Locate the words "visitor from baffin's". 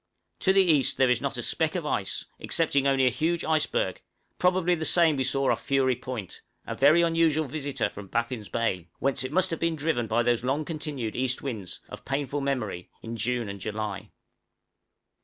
7.45-8.49